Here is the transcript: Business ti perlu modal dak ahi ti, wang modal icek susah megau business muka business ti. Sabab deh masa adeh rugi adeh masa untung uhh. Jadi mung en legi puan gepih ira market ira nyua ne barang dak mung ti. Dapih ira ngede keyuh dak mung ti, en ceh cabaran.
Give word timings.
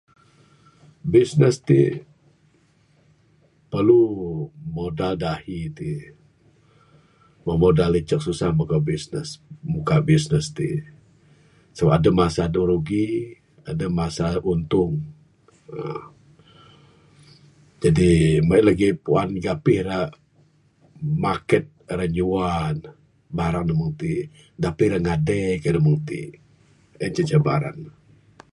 Business 1.13 1.55
ti 1.67 1.81
perlu 3.71 4.01
modal 4.77 5.13
dak 5.23 5.35
ahi 5.37 5.59
ti, 5.77 5.91
wang 7.45 7.59
modal 7.63 7.93
icek 7.99 8.21
susah 8.25 8.49
megau 8.57 8.81
business 8.91 9.27
muka 9.73 9.95
business 10.09 10.45
ti. 10.57 10.69
Sabab 11.77 11.99
deh 12.03 12.15
masa 12.19 12.41
adeh 12.45 12.65
rugi 12.69 13.07
adeh 13.69 13.91
masa 13.99 14.25
untung 14.53 14.93
uhh. 15.77 16.03
Jadi 17.83 18.09
mung 18.45 18.57
en 18.59 18.65
legi 18.67 18.89
puan 19.05 19.27
gepih 19.43 19.77
ira 19.81 19.99
market 21.25 21.65
ira 21.91 22.05
nyua 22.15 22.49
ne 22.79 22.89
barang 23.37 23.65
dak 23.69 23.77
mung 23.79 23.93
ti. 24.01 24.11
Dapih 24.63 24.85
ira 24.89 24.97
ngede 25.05 25.39
keyuh 25.61 25.73
dak 25.75 25.83
mung 25.85 25.99
ti, 26.07 26.21
en 27.03 27.09
ceh 27.15 27.27
cabaran. 27.29 27.77